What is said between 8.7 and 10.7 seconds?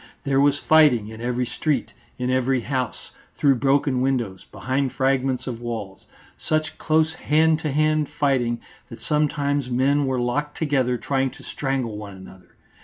that sometimes men were locked